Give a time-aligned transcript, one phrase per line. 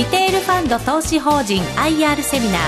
[0.00, 2.60] リテールファンド投資法人 IR セミナー。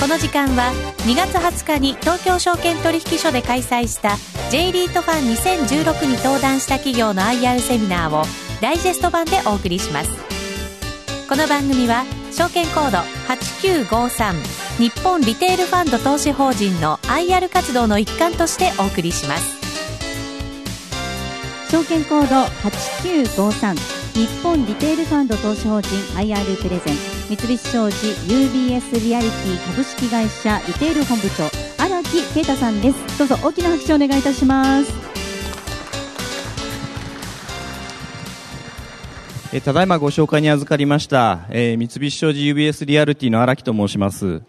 [0.00, 0.72] この時間は
[1.06, 4.16] 2月20日に東京証券取引所で開催した
[4.50, 8.24] J リートファン2016に登壇した企業の IR セミナーを
[8.60, 10.10] ダイジェスト版でお送りします。
[11.28, 12.98] この番組は証券コード
[13.28, 14.34] 8953
[14.80, 19.60] 日本リテールファンド投資法人の IR 活動の一環としてお送りします。
[21.70, 22.34] 証券コード
[22.68, 26.96] 8953日本リテールファンド投資法人 IR プレゼン
[27.28, 27.96] 三菱商事
[28.26, 31.44] UBS リアリティ株式会社リテール本部長
[31.82, 35.10] 荒木啓太さんですどうぞ大きな拍手をお願いいたします
[39.52, 44.42] えただいまご紹介に預かりました、えー、三菱商事 UBS リアリティの荒木と申します。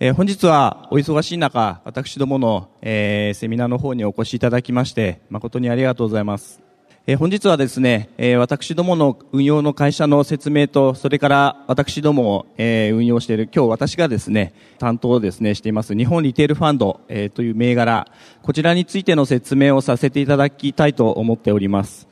[0.00, 6.67] えー、本日はお忙しい中、私どもの、えー、セミナーの方にお越しいただきまして、誠にありがとうございます。
[7.10, 18.08] え、本日はですね、え私どもの運用の会社の説明と、それから私どもを、え運用している、今日私がですね、担当をですね、しています、日本リテールファンド、えという銘柄、
[18.42, 22.06] こちらについての説明をさせていただきたいと思っております。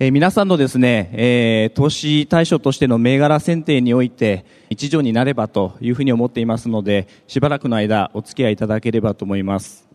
[0.00, 9.89] え、皆さんのですね、え、投資対象としての銘柄選定において一助になればというふうに思っていますので、しばらくの間お付き合いいただければと思います。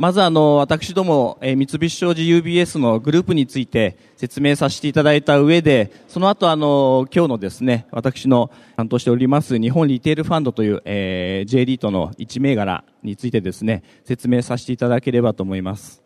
[0.00, 16.02] まずあの、私ども、えー、三菱商事 UBS のグループについて説明させていただいた上で、その後あの、今日のですね、私の担当しております日本リテールファンドという、えー、J リートの1銘柄についてですね、説明させていただければと思います。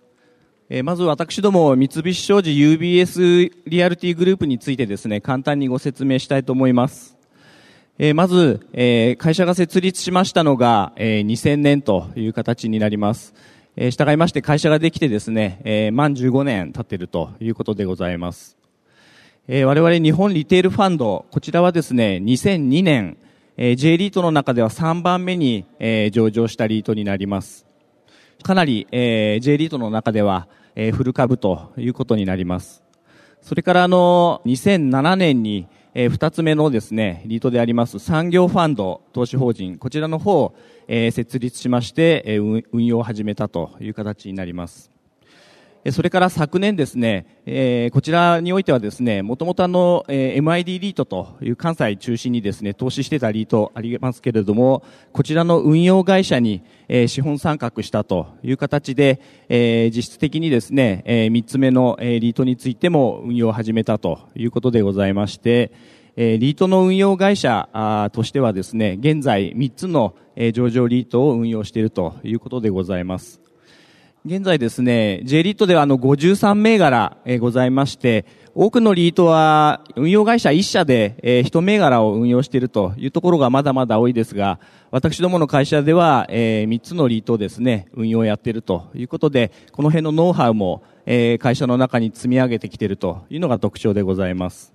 [0.69, 7.17] えまず私ども三菱商事 UBS リアルティグループについてですね、簡単にご説明したいと思います。
[8.01, 13.34] えまず、え会社が設立しましたのが、え2000年という形になります。
[13.77, 18.56] え従いまして会社ができてですね、え満15年経っているということでございます。
[19.48, 23.17] え我々日本リテールファンド、こちらはですね、2002年、
[23.57, 27.67] え J リートの中では3番目に、え上場したリートになります。
[28.45, 32.83] かなり、えー、J リートの中では、えー、フル株ということになります。
[33.40, 40.55] それからあの、2007年に、えー、二つ目のですね、リートであります産業ファンド投資法人、こちらの方を、
[40.89, 44.94] えー、設立しまして、えー、運用を始めたという形になります。
[45.92, 65.70] それから昨年ですね、えー、こちらにおいてはですね、もともとあの、えー、MID リートという関西中心にですね、投資してたリートありますけれども、こちらの運用会社に、えー、資本参画したという形で、えー、実質的にですね、えー、3つ目の、えー、リートについても運用を始めたということでございまして、
[66.16, 73.44] えー、リートの運用会社あとしてはですね、現在3つの、えー、上場リートを運用しているということでございます。
[74.27, 78.24] 現在ですね、J リートではあの53銘柄、え、ございまして、
[78.55, 94.73] 多くのリートは運用会社1社で、え、1銘柄を運用しているというところがまだまだ多いですが、私どもの会社では、え、3つのリートをですね、運用をやっているということで、この辺のノウハウも、え、会社の中に積み上げてきているというのが特徴でございます。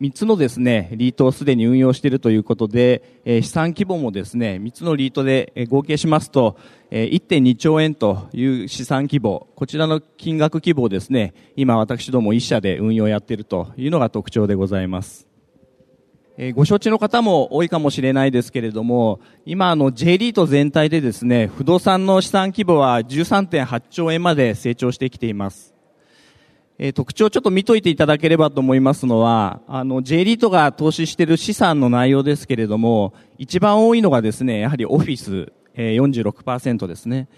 [0.00, 6.56] 3つのですね、リートをすでに運用しているということで、えー、資産規模もですね、3つのリートで、えー、合計しますと、
[6.90, 15.28] えー、1.2兆円という資産規模、こちらの金額規模をですね、今私ども1社で運用やっているというのが特徴でございます。
[16.36, 25.73] え、ご承知の方も多いかもしれないですけれども、今あの J リート全体でですね、不動産の資産規模は13.8兆円まで成長してきています。
[26.94, 37.28] 特徴をちょっと見といていただければと思いますのは、あの、J リートが投資している資産の内容ですけれども、一番多いのがですね、やはりオフィス、えー、46%ですね。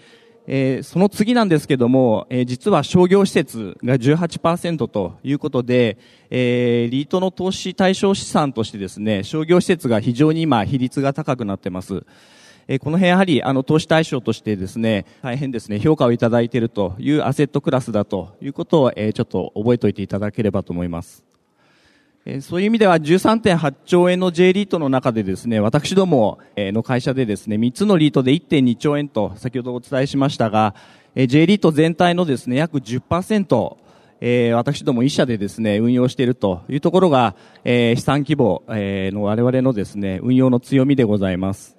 [0.49, 5.97] えー、その次なんですけども、えー、実は商業施設が18%ということで、
[6.29, 12.05] えー、リートの投資対象資産としてですね、商業施設が非常に今比率が高くなってます。
[12.67, 21.23] えこの辺やはりあの投資対象としてですね、大変ですね、評価をいただいているというアセットクラスだということを、えちょっと覚えておいていただければと思います。
[22.25, 30.75] えそういう意味では13.8兆円の J リートの中でですね、私どもの会社でですね、3つのリートで1.2兆円と先ほどお伝えしましたが、
[31.15, 33.77] J リート全体のですね、約10%、
[34.19, 41.76] えー、私ども一社でですね、運用しているというところが、えー、資産規模、えー、の我々のですね、運用の強みでございます。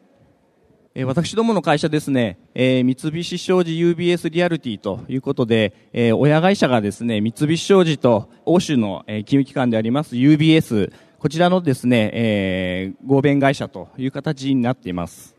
[1.01, 15.37] え私どもの会社ですね、え三菱商事 UBS リアルティということで、え親会社がですね、三菱商事と欧州の、え金融機関であります UBS、こちらのですね、え合弁会社という形になっています。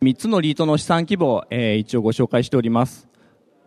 [0.00, 3.06] 3つのリートの資産規模、え一応ご紹介しております。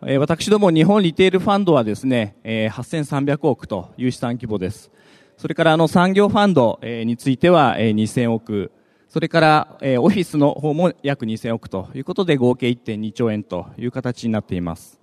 [0.02, 4.90] えー、私ども日本リテールファンドはですね、えー、8300億という資産規模です。
[5.36, 8.72] それからあの産業ファンド、えー、については、えー、2000億、
[9.10, 15.00] それから、えー、オフィスの方も約2000億ということで合計1.2兆円という形になっています。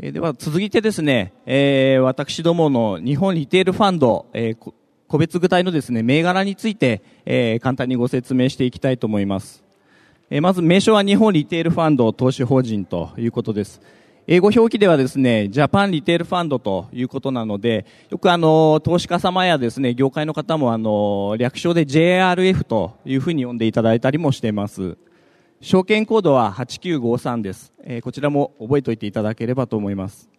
[0.00, 4.72] えー、では続いてですね、えー、私どもの日本リテールファンド、えー、
[5.06, 9.62] 個別具体のですね、銘柄について、えー、簡単にご説明していきたいと思います。
[10.28, 13.80] えー、まず名称は日本リテールファンド投資法人ということです。
[14.26, 24.96] 英語表記ではですね、ジャパンリテールファンドということなので、よくあの、投資家様やですね、業界の方もあの、略称で JRF というふうに呼んでいただいたりもしています。
[25.60, 27.72] 証券コードは8953です。
[27.82, 30.30] えー、こちらも覚えておいていただければと思います。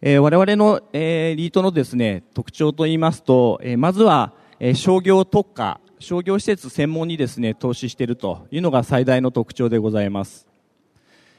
[0.00, 10.51] えー、我々の、えー、リートのですね、特徴といいますと、えー、まずは、えー、商業特化、商業施設専門にですね、投資しているというのが最大の特徴でございます。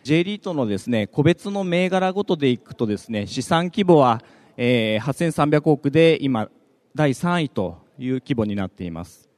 [0.04, 4.22] J リートのですね、個別の銘柄ごとでいくとですね、資産規模は、
[4.58, 6.50] えー、8300億で今、
[6.94, 9.30] 第3位という規模になっています。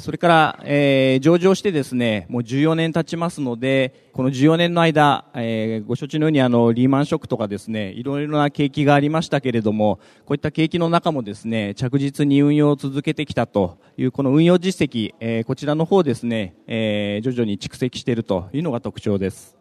[0.00, 19.56] それから、えー、上場してですね、もう14年経ちますので、この14年の間、えー、ご承知のようにあの、リーマンショックとかですね、いろいろな景気がありましたけれども、こういった景気の中もですね、着実に運用を続けてきたという、この運用実績、えー、こちらの方ですね、えー、徐々に蓄積しているというのが特徴です。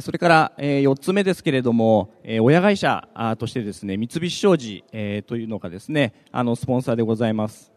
[0.00, 3.08] それから、えー、4つ目ですけれども、え、親会社
[3.38, 7.73] としてですね、三菱商事、え、というのがですね、あの、スポンサーでございます。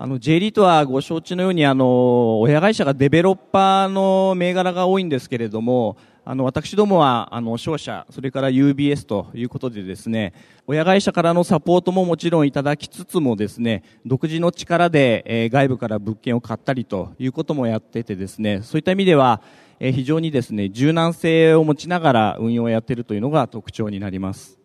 [0.00, 10.34] あの、J リートはご承知のように、あの、親会社がデベロッパーの銘柄が多いんですけれども、あの、私どもは、あの、商社、それから UBS ということでですね、
[10.68, 19.42] 親会社からのサポートももちろんいただきつつもですね、独自の力で、えー、外部から物件を買ったりということもやっててですね、そういった意味では、
[19.80, 24.58] えー、非常にですね、柔軟性を持ちながら運用をやっているというのが特徴になります。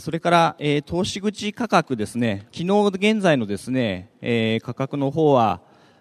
[0.00, 5.60] それから、え、投資口価格ですね、昨日現在のですね、え、価格の方は、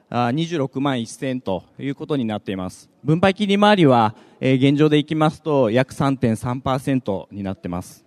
[0.10, 2.90] 26万1000ということになっています。
[3.04, 8.06] 分配金利回りは、え、現状でいきますと約3.3%になっています。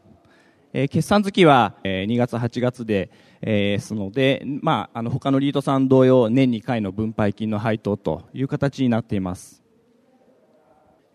[0.72, 3.10] え、決算月は、え、2月8月で、
[3.40, 9.65] えー、すので、まあ、あの他のリートさん同様年2回の分配金の配当という形になっています。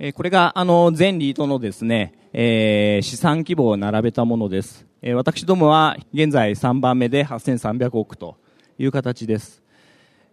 [0.03, 4.87] えこれがあの全リートのですね、えー、資産規模を並べたものです。
[5.03, 8.35] え、私どもは現在3番目で8300億と
[8.79, 9.61] いう形です。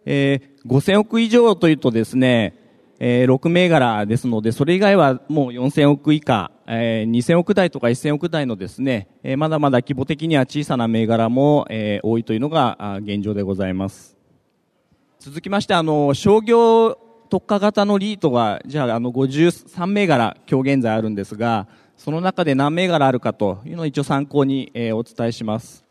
[0.06, 2.54] えー、5000億以上というとですね、
[2.98, 14.16] えー、6銘柄ですので、それ以外はもう4000億以下、えー、2000億台とか1000億台のですね、えー、まだまだ規模的には小さな銘柄も、えー、多いというのが現状でございます。
[15.18, 21.66] 続きまして、あの、商業特化型のリートが、じゃあ、あの、53銘柄、今日現在あるんですが、
[21.96, 25.84] その中で何銘柄あるかというのを一応参考に、えー、お伝えします。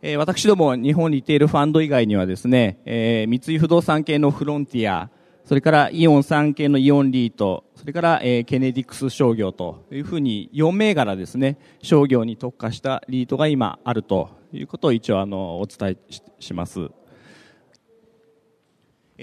[0.00, 5.10] えー、私ども日本リテールファンド以外にはですね、えー、三井不動産系のフロンティア、
[5.44, 16.90] それからイオン産系のイオンリート、それから、えー、ケネディクス商業というふうに4銘柄ですね、商業に特化したリートが今あるということを一応あのお伝えします。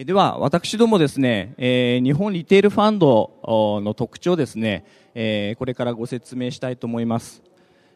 [0.06, 7.44] では、私どもですね、え、日本リテールファンドの特徴ですね、え、これからご説明したいと思います。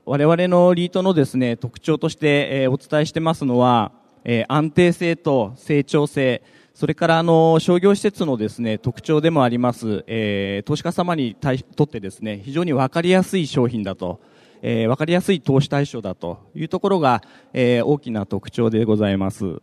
[0.04, 3.94] 我々のリートのですね、特徴として、え、お伝えしてますのは、
[4.26, 6.44] え、安定性と成長性、
[6.74, 11.38] それからあの商業施設のですね特徴でもあります、えー、投資家様に
[11.76, 14.20] とってですね非常に分かりやすい商品だと、
[14.64, 17.22] えー、分かりやすい投資対象だというところが、
[17.54, 19.62] えー、大きな特徴でございます。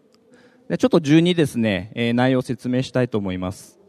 [0.71, 3.81] でちょっと順にですね、えー、内容を説明したいと思います。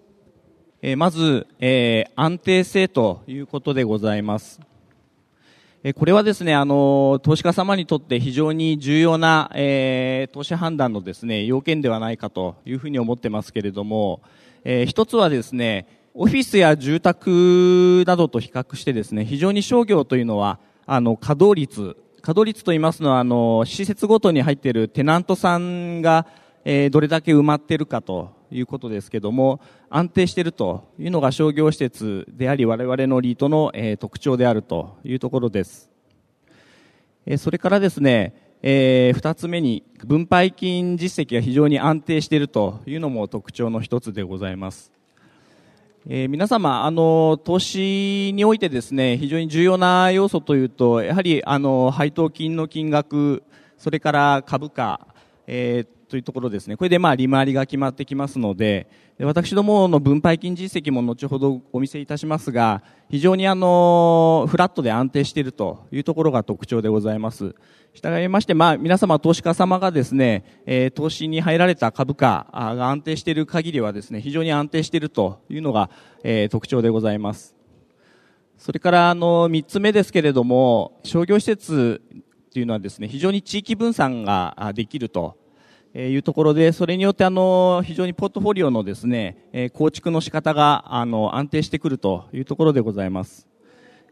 [0.81, 4.59] えー、まず、えー、安定性ということでございます。
[5.83, 14.23] えこれはですね、あの、投資家様にとって非常に重要な、えー、投資判断のですね、要件ではないかというふうに思ってますけれども、
[14.63, 15.85] えー、一つはですね、
[16.15, 20.57] オフィスや住宅などと比較してですね、非常に商業というのは、
[20.87, 26.25] あの、稼働率、稼働率と言いますのは、あの、施設ごとに入っているテナントさんが、
[26.63, 35.89] えー、どれだけ埋まっているかということですけども、安定しているというのが商業施設であり、我々のリートの、えー、特徴であるというところです。
[37.25, 44.91] えー、それからですね、えー、二つ目に、分配金実績が非常に安定しているというのも特徴の一つでございます。
[46.07, 53.43] えー、皆様、あの、投資においてですね、非常に重要な要素というと、やはり、あの、配当金の金額、
[53.77, 55.07] それから株価、
[55.47, 56.75] えー、というところですね。
[56.75, 67.55] これでまあ利回りが決まってきますので、で私どもの分配金実績も後ほどお見せいたしますが、非常にあの、フラットで安定しているというところが特徴でございます。
[67.93, 75.89] 従いまして、まあ皆様投資家様がですね、えー、投資に入られた株価が安定している限りはですね、非常に安定しているというのが、
[76.23, 77.55] えー、特徴でございます。
[78.57, 82.01] それからあの、三つ目ですけれども、商業施設
[82.51, 85.40] というのはですね、非常に地域分散ができると
[85.93, 93.47] えいうところで、それによってあの、非常にポートフォリオのですね、え構築の仕方があの、安定してくるというところでございます。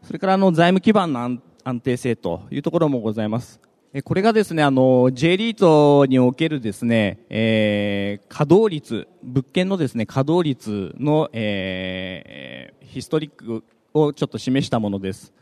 [0.02, 3.60] それからあの、財務基盤の安定性というところもございます。
[4.04, 15.32] これがですね、あの、J リートにおけるですね、えー、稼働率、物件のですね、稼働率の、えー、ヒストリックをちょっと示したものです。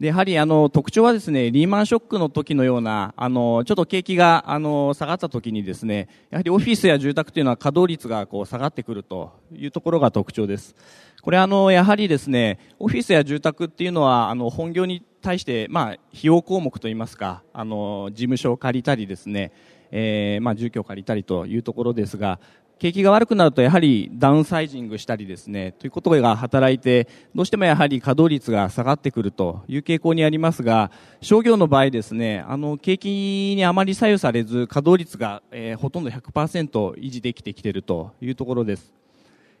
[0.00, 10.76] で、やはりあの特徴はですね、リーマンショックの時のような、あの、ちょっと景気があの下がった時にですね、やはりオフィスや住宅というのは稼働率がこう下がってくるというところが特徴です。
[11.20, 19.52] これあの、やはりですね、オフィスや住宅っていうのは、あの、本業に対して、まあ、費用項目といいますか、あの、事務所を借りたりですね、
[19.90, 22.38] えー、まあ、住居を借りたりというところですが、
[22.78, 38.94] 景気が悪くなるとやはりダウンサイジングしたりですね、ということが働いて、どうしてもやはり稼働率が下がってくるという傾向にありますが、商業の場合ですね、あの、景気にあまり左右されず、稼働率が、えー、ほとんど100%維持できてきているというところです。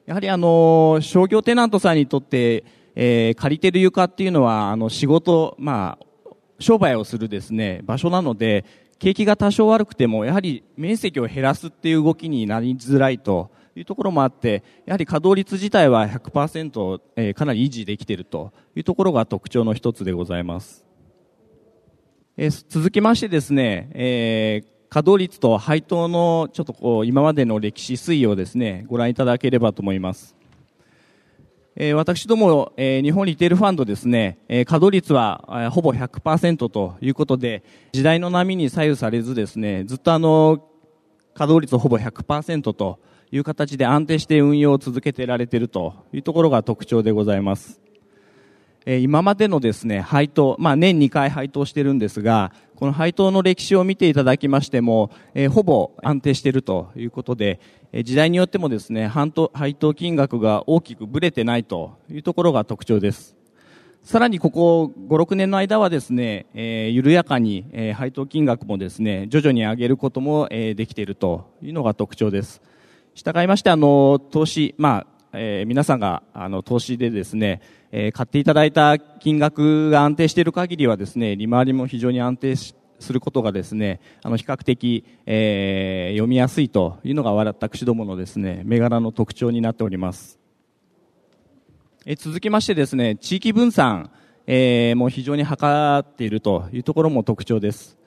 [0.06, 2.62] やはりあの、商業テナントさんにとって、
[2.94, 6.04] えー、借りてる床っていうのは、あの、仕事、まあ、
[6.60, 8.64] 商売をするですね、場所なので、
[8.98, 20.84] 景気が多少悪くても、やはり面積を減らすっていう動きになりづらいというところもあって、やはり稼働率自体は100%、えー、かなり維持できているというところが特徴の一つでございます。
[22.36, 30.37] えー、続きましてですね、えー、稼働率と配当のちょっとこう今までの歴史推移をですね、ご覧いただければと思います。
[31.80, 40.64] え、私ども、え、日本リテールファンドですね、え、稼働率は、ほぼ100%ということで、時代の波に左右されずですね、ずっとあの、
[41.34, 42.98] 稼働率ほぼ100%と
[43.30, 47.80] いう形で安定して運用を続けてられているというところが特徴でございます。
[48.84, 57.58] 今までのですね、配当、まあ年2回配当してるんですが、この配当の歴史を見ていただきましても、えほぼ安定しているということで、
[57.90, 63.34] え時代によってもですね、配当金額が大きくぶれてないというところが特徴です。
[64.04, 72.62] さらにここ5、6年の間はですね、えー、緩やかに、えー、配当金額もですね、徐々に上げることも、えー、できているというのが特徴です。
[73.12, 77.60] 従いまして、あの、投資、まあ、えー、皆さんが、あの、投資でですね、
[77.92, 90.38] えー、買っていただいた金額が安定している限りはですね、利回りも非常に安定しすることがですね、あの、比較的、えー、読みやすいというのが私どものですね、銘柄の特徴になっております。
[92.06, 94.10] え続きましてですね、地域分散、
[94.46, 97.98] えー、も非常に図っているというところも特徴です。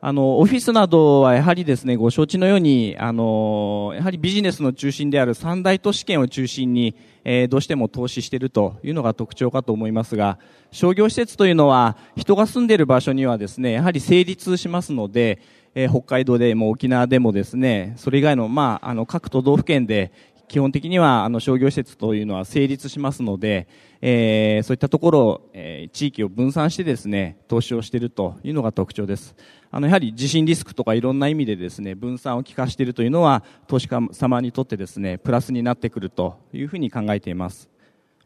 [0.00, 10.38] あの、オフィスなどはやはりですね、ご承知のように、あの、やはりビジネスの中心である三大都市圏を中心に、えー、どうしても投資しているというのが特徴かと思いますが、
[10.70, 15.40] 商業施設というのは、人が住んでいる場所にはですね、やはり成立しますので、
[15.74, 20.12] えー、北海道でも沖縄でもですね、それ以外の、まあ、あの、各都道府県で、
[20.48, 23.68] 基本的にはあの商業施設というのは成立しますので、
[24.00, 29.36] えー、そういったところを、えー、地域を分散してですね、投資をしているというのが特徴です。
[29.70, 37.68] あの、やはり地震リスクとかいろんな意味でですね、分散を効かしているというのは、投資家様にとってですね、プラスになってくるというふうに考えています。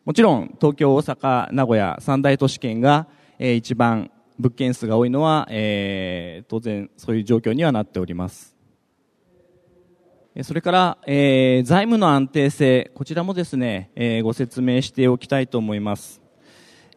[0.04, 3.06] もちろん、東京、大阪、名古屋、三大都市圏が、
[3.38, 8.56] えー、一番物件数が多いのは、えー、当然そういう状況にはなっております。
[10.42, 16.22] それから、えー、財務の安定性、こちらもですね、えー、ご説明しておきたいと思います。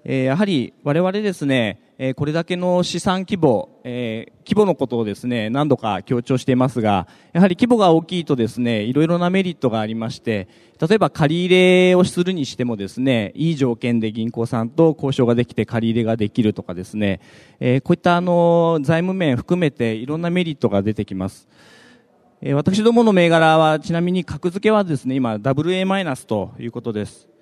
[0.06, 10.50] えー、やはり我々ですね、え、これだけの資産規模、え、規模のことをですね、何度か強調していますが、やはり規模が大きいとですね、いろいろなメリットがありまして、
[10.86, 11.56] 例えば借り入
[11.90, 17.22] れをするにしてもですね、いい条件で銀行さんと交渉ができて借り入れができるとかですね、
[17.62, 21.48] え、こういったあの、財務面含めていろんなメリットが出てきます。
[22.42, 27.35] え私どもの銘柄は、ちなみに格付けはですね、今、WA マイナスということです。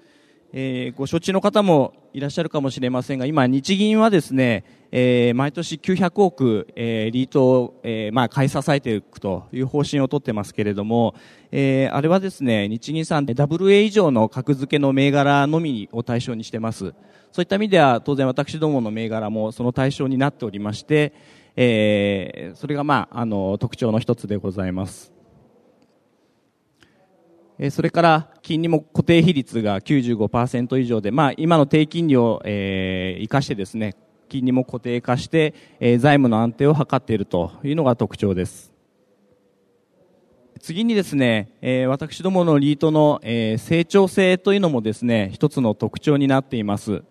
[0.56, 11.16] えー、ご承知の方もいらっしゃるかもしれませんが、今、日銀はですね、えー、毎年900億、えー、リートを、えー、まあ、買い支えていくという方針をとってますけれども、
[11.52, 16.94] えー、あれはですね、日銀さんで WA 以上の格付けの銘柄のみを対象にしてます。
[17.32, 21.14] そういった意味では、当然私どもの銘柄もその対象になっておりまして、
[21.56, 25.13] えー、それが、まあ、あの特徴の一つでございます。
[27.70, 33.96] それから金利も固定比率が95%以上で、まあ、今の低金利を、え、生かしてですね
[34.28, 38.74] 金利も固定化して、え、財務の安定を図っているというのが特徴です。
[40.60, 47.04] 次にですね、え、私どものリートの、え、成長性というのもですね一つの特徴になっています。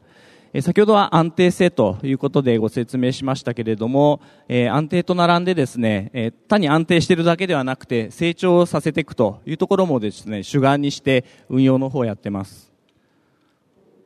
[0.61, 12.71] 先ほどは安定性ということでご説明しましたけれども、え安定と並んでですね、え単に安定しているだけではなくて成長させていくというところもですね、主眼にして運用の方をやってます。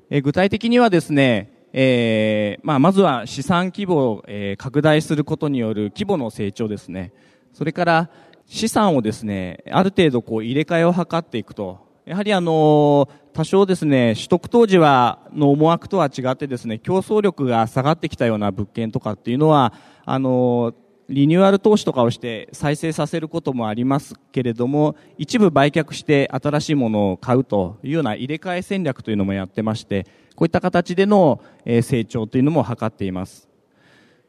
[0.08, 7.12] え具体的にはですね、えー、まあ、まずは資産規模を、え、拡大することによる規模の成長ですね。
[7.54, 8.10] それから
[8.46, 11.84] 資産をですね、ある程度こう入れ替えを図っていくと。
[12.06, 19.74] やはりあの多少ですね、取得当時は、の思惑とは違ってですね、競争力が下がってきたような物件とかっていうのは、
[20.06, 20.72] あの、
[21.10, 33.50] リニューアル投資とかをして再生させることもありますけれども、一部売却して新しいものを買うというような入れ替え戦略というのもやってまして、こういった形での成長というのも図っています。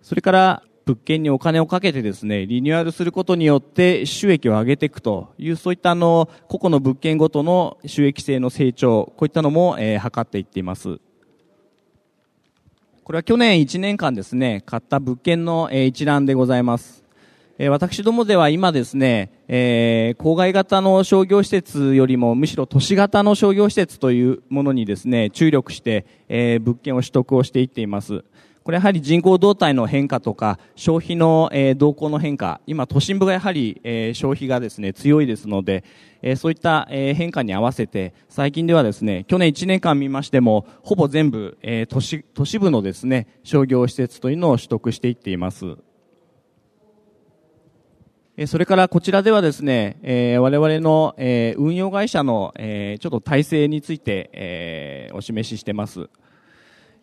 [0.01, 11.00] それから、物件にお金をかけてですね、リニューアルすることによって収益を上げていくという、そういったあの、個々の物件ごとの収益性の成長、こういったのも、えー、図っていっています。
[13.03, 17.03] これは去年1年間ですね、買った物件の、えー、一覧でございます。
[17.60, 28.24] え、私どもでは今ですね、えー、郊外型の商業施設よりもむしろ都市型の商業施設というものにですね、注力して、えー、物件を取得をしていっています。
[28.67, 35.86] これやはり人口動態の変化とか、消費の、え、動向の変化、今都心部がやはり、え、消費がですね、強いですので、
[36.21, 45.77] え、そういった、え、変化に合わせて、最近ではですね、去年1年間見ましても、ほぼ全部、え、都市、都市部のですね、商業施設というのを取得していっています。
[48.47, 56.09] それからこちらではですね、え、我々の、え、運用会社の、え、ちょっと体制について、え、お示ししてます。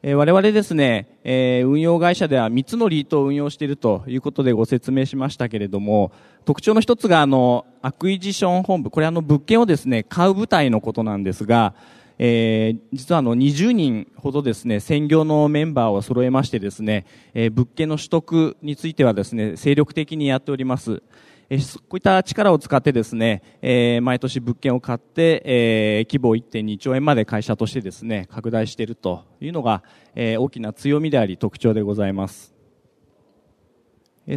[0.06, 6.12] え我々ですね、え運用会社では3つのリートを運用しているということでご説明しましたけれども、
[6.44, 11.72] 特徴の一つがあの、 Acquisition 本部、これあの物件をですね、買う部隊のことなんですが、
[12.18, 21.02] えー、実はあの20人ほどですね、専業のメンバーを揃えましてですね、えー、物件の取得についてはですね、精力的にやっております。
[21.50, 29.82] えー、こういった力を使ってですね、えー、毎年物件を買って、えー、規模を1.2兆円まで会社としてですね、拡大しているというのが、
[30.14, 32.54] えー、大きな強みであり特徴でございます。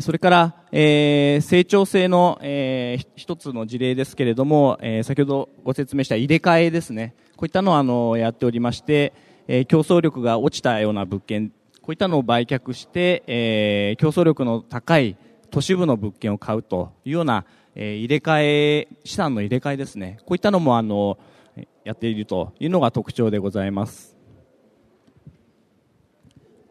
[0.02, 7.16] それから、えー、成長性の、えー、一つの事例ですけれども、えー、先ほどご説明した入れ替えですね。
[7.38, 9.14] こういったのをあのやっておりまして、
[9.48, 15.16] えー、競争力が落ちたような物件、こういったのを売却して、えー、競争力の高い
[15.52, 20.18] 都市部の物件を買うというような、えー、入れ替え、資産の入れ替えですね。
[20.22, 21.18] こういったのもあの、
[21.84, 24.18] やっているというのが特徴でございます。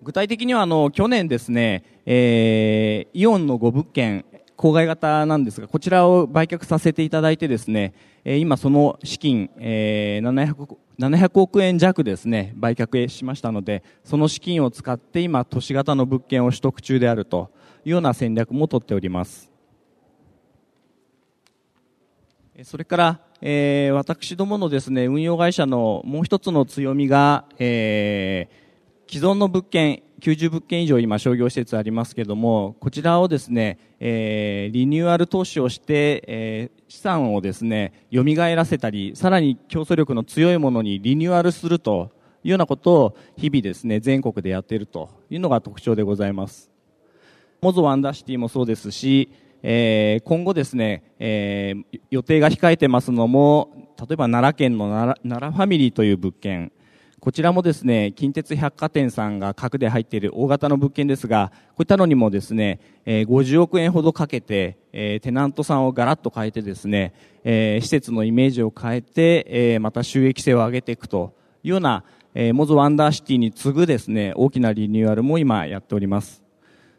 [0.03, 4.25] 具体的にはあの、去年ですね、えー、イオンの5物件、
[4.57, 7.93] 郊外型なんですが、こちらを売却させていただいてですね、
[8.25, 17.51] え今その資金、えー、700, 700億円弱ですね、売却しましたので、その資金を使って今都市型の物件を取得中であると
[17.87, 19.49] いうような戦略も取っております。
[22.64, 42.11] それから、えー、私どものですね、運用会社のもう一つの強みが、えー、既存の物件、90物件以上今商業施設ありますけれども、こちらをですね、えー、リニューアル投資をして、えー、資産をですね、蘇らせたり、さらに競争力の強いものにリニューアルすると
[42.42, 46.76] いうようなことを日々ですね、全国でやっているというのが特徴でございます。
[47.61, 49.31] モゾワンダーシティもそうですし、
[49.62, 56.73] えー、今後ですね、えー、予定が控えてますのも、例えば奈良県の奈良奈良ファミリーという物件、
[57.19, 76.46] こちらもですね、近鉄百貨店さんが核で入っている大型の物件ですが、こういったのにもですね、えー、50億円ほどかけて、えー、テナントさんをガラッと変えてですね、えー、施設のイメージを変えて、えー、また収益性を上げていくというような、えー、モゾワンダーシティに次ぐですね、大きなリニューアルも今やっております。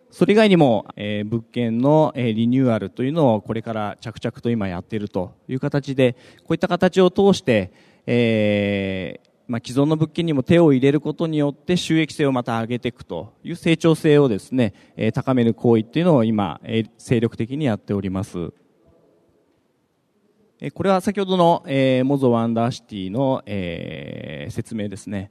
[0.09, 7.71] それ以外にも、えー、物件の、えー、リニューアルというのをこれから着々と今やっているという形で、こういった形を通して、
[8.05, 18.53] えー、まあ、既存の物件にも手を入れることによって収益性をまた上げていくという成長性をですね、えー、高める行為っていうのを今、えー、精力的にやっております。
[20.73, 25.29] これは先ほどの、えー、モゾワンダーシティの、えー、説明ですね。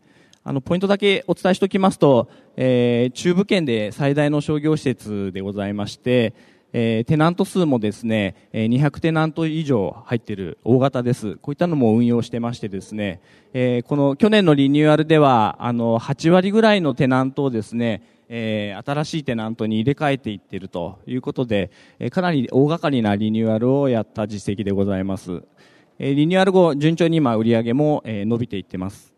[0.49, 6.35] あの、ポイントだけお伝えしておきますと、えー、中部圏で最大の商業施設でございまして、
[6.73, 11.35] えー、テナント数もですね、200テナント以上入っている大型です。
[11.39, 13.21] こういったのも運用してましてですね、
[13.55, 25.43] えー、この去年のリニューアルでは、あの、8割ぐらいのテナントをですね、えー、新しいテナントに入れ替えていっているということで、えー、かなり大掛かりなリニューアルをやった実績でございます。
[25.99, 29.16] えー、リニューアル後、順調に今売り上げも、えー、伸びていってます。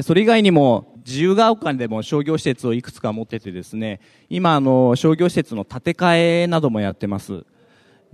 [0.00, 4.00] それ以外にも、自由が丘でも商業施設をいくつか持っててですね、
[4.30, 7.44] 今あの商業施設の建て替えなどもやってます。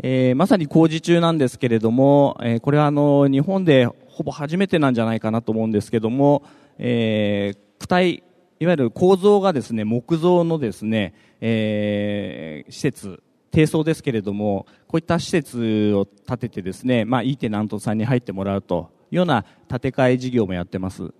[0.03, 6.45] えー、まさに工事中なんですけれども、えー、これはあの日本でほぼ初めてなんじゃないかなと思うんですけども、
[6.79, 8.23] えー、躯体、
[8.61, 21.13] いわゆる構造がですね、木造のですね、えー、施設、低層ですけれども、こういった施設を建ててですね、まあ、いいテナントさんに入ってもらうというような建て替え事業もやってます。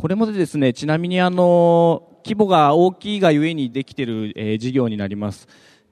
[0.00, 5.46] これもですね、ちなみにあの、規模が大きいがゆえにできている、えー、事業になります。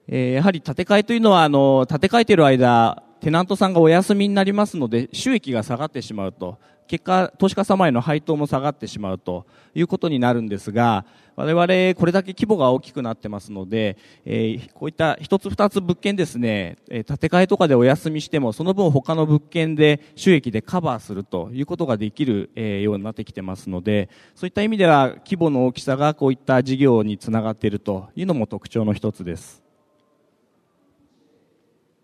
[0.07, 6.57] えー、やはり建て替えというのは、あの、建て替えている間、テナントさんがお休みになりますので、収益が下がってしまうと。
[6.89, 11.05] 結果、投資家様への配当も下がってしまうということになるんですが、
[11.37, 29.68] 我々これだけ規模が大きくなってますので、えー、こういった一つ二つ物件ですね、えー、建て替えとかでお休みしても、その分他の物件で収益でカバーするということができる、えー、ようになってきてますので、そういった意味では規模の大きさがこういった事業につながっているというのも特徴の一つです。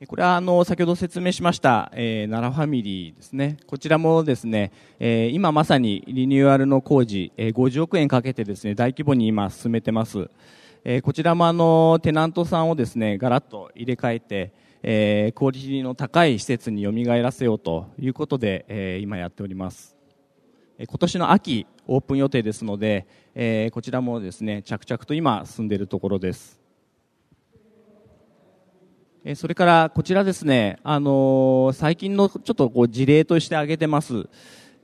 [0.06, 3.56] これはあの先ほど説明しました、えー、奈良ファミリーですね。
[3.66, 10.28] こちらもですね、えー、今まさにリニューアルの工事、えー、50億円かけてですね、大規模に今進めてます。
[10.84, 19.96] えー、こちらもあのテナントさんをですね、ガラッと入れ替えて、えー、クオリティの高い施設に蘇らせようということで、えー、今やっております。
[20.76, 26.63] 今年の秋オープン予定ですので、えー、こちらもですね、着々と今進んでいるところです。
[29.37, 34.28] それからこちらですね、あの最近のちょっとこう事例として挙げてます。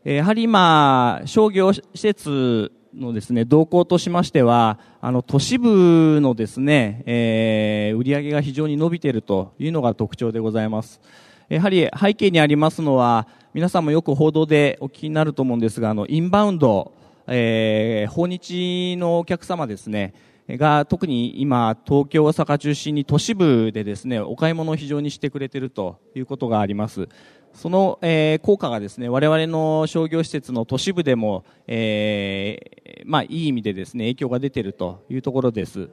[0.03, 11.03] やはり今、商業施設のですね、動向としましては、あの、都市部のですね、えー、売り上げが非常に伸びているというのが特徴でございます。
[11.51, 16.93] やはり背景にありますのは、皆さんもよく報道でお聞きになると思うんですが、あの、インバウンド、
[17.27, 20.15] えー、訪日のお客様ですね、
[20.57, 27.09] が特に今、東京、大阪中心に都市部でですね、お買い物を非常にしてくれているということがあります。
[27.53, 35.91] その、えー、効果がですね、我々の商業施設の都市部でも、えー、まあ、いい意味でですね、影響が出ているというところです。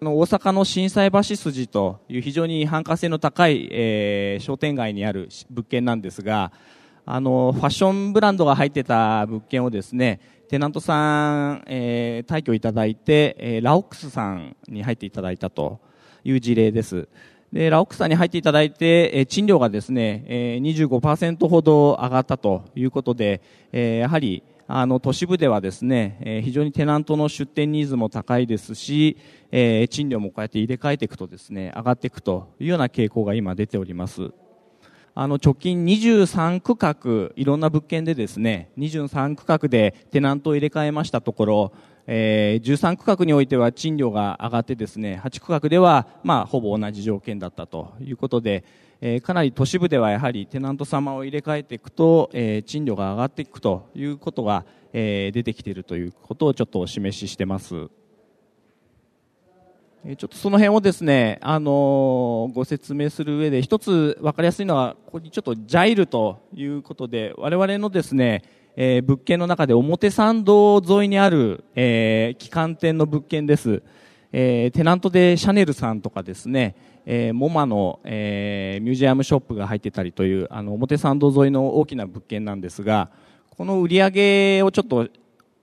[0.00, 6.52] 大阪の心斎橋筋という非常に繁華性の高い、えー、商店街にある物件なんですが、
[7.06, 15.80] あの、ファッションブランドが入ってた物件をですね、テナントさん、えー、退去いただいて、えー、ラオックスさんに入っていただいたと
[16.24, 17.08] いう事例です。
[17.52, 23.40] で、ラオックスさんに入っていただいて、えー、賃料がですね、えー、25%ほど上がったということで、
[23.72, 29.18] えー、やはり、あの、都市部ではですね、えー、非常にテナントの出店ニーズも高いですし、
[29.52, 34.32] えー、賃料もこうやって入れ替えていくとですね、上がっていくというような傾向が今出ております。
[35.16, 41.72] あの、直近23区画、いろんな物件でですね、23区画でテナントを入れ替えましたところ、
[42.08, 48.64] えー、13区画においては賃料が上がってですね、8区画では、まあ、ほぼ同じ条件だったということで、
[49.00, 57.88] えー、かなり都市部ではやはりテナント様を入れ替えていくと、えー、賃料が上がっていくということが、えー、出てきているということをちょっとお示ししてます。
[60.04, 68.42] ちょっとその辺をですね、あのご説明する上で、一つ分かりやすいのは、ここにちょっとジャイルということで、我々のですね、
[68.76, 73.82] えー、物件の中で表参道沿いにある、えー、旗艦店の物件です。
[74.30, 76.74] えー、テナントでシャネルさんとかですね、
[77.06, 83.08] えー、モマの、えー、ミュージアムショップが入ってたりという、あの、表参道沿いの大きな物件なんですが、
[83.56, 85.08] この売り上げをちょっと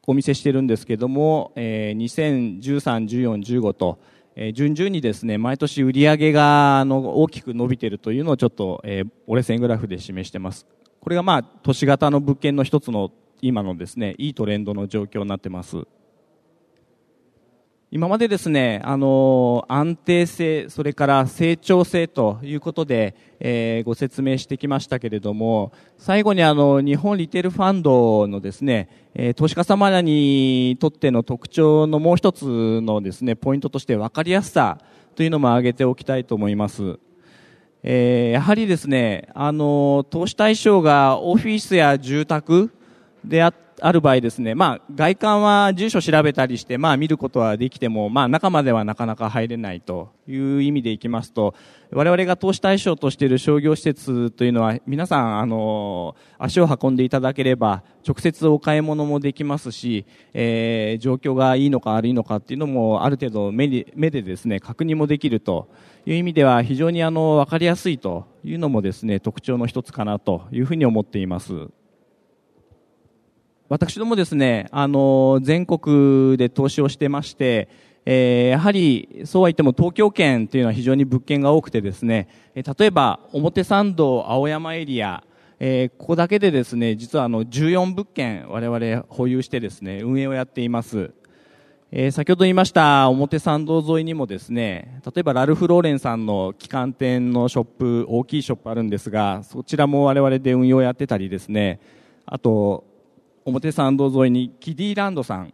[0.08, 4.00] お見せしてるんですけども、えー、2013、14、15と、
[4.36, 10.66] え順々にですね、毎年売り上げがあの大きく伸びているというのをちょっと、えー、折れ線グラフで示してます。
[11.00, 15.86] これがまあ、都市型の物件の一つの今のですね、いいトレンドの状況になってます。
[17.94, 34.78] 今までですね、あの、安定性、それから成長性ということで、えー、ご説明してきましたけれども、最後にあの、日本リテールファンドのですね、えー、投資家様にとっての特徴のもう一つのですね、ポイントとして分かりやすさ
[35.16, 36.98] というのも挙げておきたいと思います。
[37.84, 42.72] えー、やはりですね、あの、投資対象がオフィスや住宅
[43.26, 51.56] であってある場合ですね、まあ、外観は住所調べたりして、まあ、見ることはできても、まあ、中まではなかなか入れないという意味でいきますと、
[51.92, 65.68] 我々が投資対象としている商業施設というのは、皆さん、あの、足を運んでいただければ、直接お買い物もできますし、えー、状況がいいのか悪いのかっていうのも、ある程度目で目でですね、確認もできると
[66.06, 71.72] いう意味では、非常にあの、わかりやすいというのもですね、特徴の一つかなというふうに思っています。
[73.72, 77.70] 私どもですね、あの、全国で投資をしてまして、
[78.06, 85.24] えー、やはり、そうは言っても東京圏というのは非常に物件が多くてですね、え例えば、表参道青山エリア、
[85.62, 91.12] えー、ここだけでですね、実はあの、14物件我々保有してですね、運営をやっています。
[91.94, 101.80] えー、先ほど言いました表参道沿いにもですね、例えばラルフ・ローレンさんの旗艦店のショップ、大きいショップあるんですが、そちらも我々で運用やってたりですね、
[102.26, 102.91] あと、
[103.46, 105.54] 表参道沿いにキディランドさん、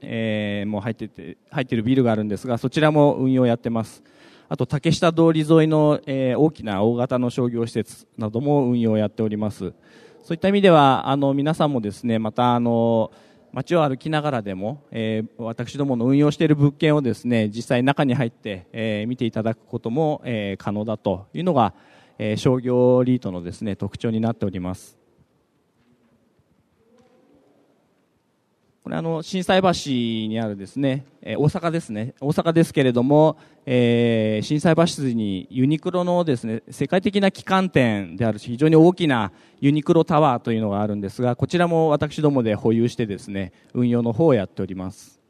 [0.00, 4.02] えー、もう入ってて、入ってるビルがあるんですが、そちらも運用やってます。
[4.48, 9.72] あと、竹下通り沿いの、えー、大きな大型の商業施設なども運用をやっております。
[10.22, 13.10] そういった意味では、あの、皆さんもですね、また、あの、
[13.52, 21.74] 街を歩きながらでも、えー、私どもの運用している物件をですね、実際中に入って、えー、見ていただくことも、えー、可能だというのが、
[22.18, 25.01] えー、商業リートのですね、特徴になっております。
[28.82, 29.68] これあの、震災橋
[30.28, 45.20] にあるですね、えー、大阪ですね、大阪ですけれども、えー、震災橋にユニクロのですね、世界的な旗艦店であるし、非常に大きなユニクロタワーというのがあるんですが、こちらも私どもで保有してですね、運用の方をやっております。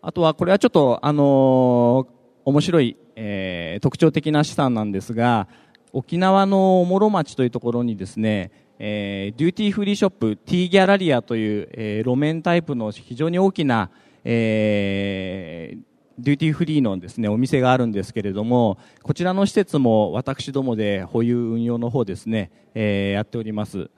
[0.00, 2.08] あとは、これはちょっと、あのー、
[2.44, 5.48] 面白い、えー、特徴的な資産なんですが、
[5.92, 13.90] 沖縄のおもろ町というところにですね、えー、デューティーフリーショップ T ギャラリアという、えー、路面タイプの非常に大きな、
[14.24, 15.78] えー、
[16.18, 23.90] デューティーフリーのですね、お店があるんですけれども、こちらの施設も私どもで保有運用の方ですね、えー、やっております。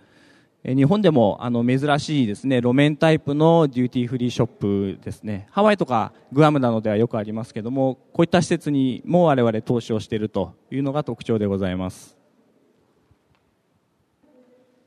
[0.63, 5.47] 日本でもあの珍しいですね、路面タイプのデューティーフリーショップですね。
[5.51, 12.20] ハワイとかグアムなどではよくありますけども、こういった施設にも我々投資をしているというのが特徴でございます。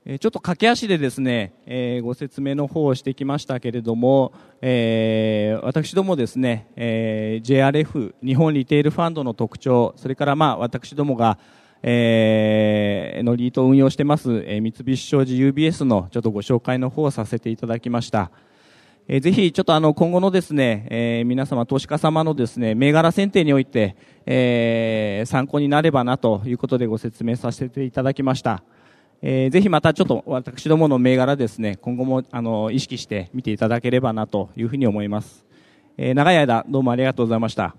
[0.06, 11.38] ちょっと駆け足でですね、えー、ご説明の方をしてきましたけれども、えー、私どもですね、えー、JRF 日本リテールファンドの特徴、それからまあ私どもが、
[11.84, 18.30] えー、のリートを運用してます、えー、三菱商事 UBS のちょっとご紹介の方をさせていただきました。
[19.08, 28.64] えー、ぜひちょっとあの今後のですね、えー、皆様投資家様のですね、銘柄選定において、えー、参考になればなということでご説明させていただきました。
[29.26, 35.46] えー、ぜひまたちょっと私どもの銘柄ですね、今後もあの意識して見ていただければなというふうに思います。
[35.98, 37.74] えー、長い間どうもありがとうございました。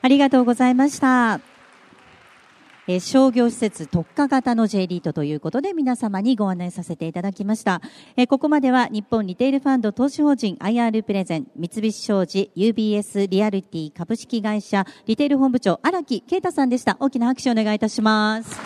[0.00, 1.51] ありがとうございました。
[2.88, 7.80] え商業施設特化型の J リートということで皆様にご案内させていただきました。
[8.16, 16.96] えここまでは日本リテールファンド投資法人 IR プレゼン三菱商事 UBS リアルティ株式会社リテール本部長荒木啓太さんでした。
[16.98, 18.60] 大きな拍手をお願いいたします。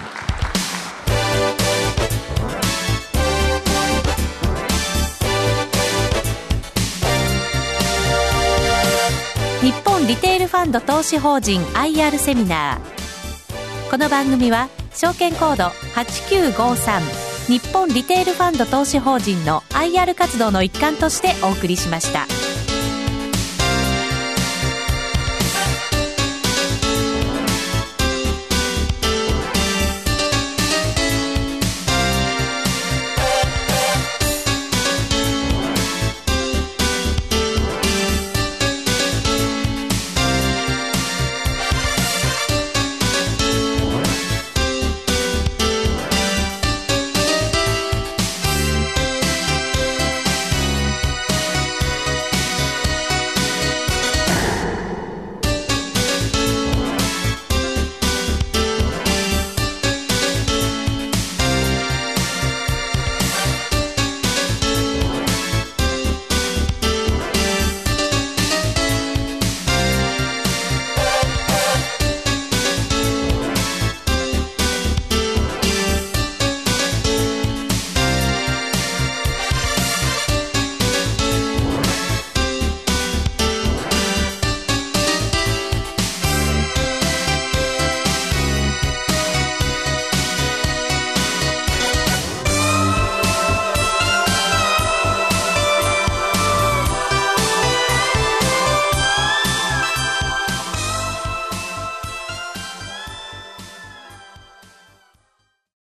[9.61, 12.96] 日本リテールファンド投資法人 IR セミナー
[13.89, 22.46] この番組は証券コード8953日本リテールファンド投資法人の IR 活動の一環としてお送りしました。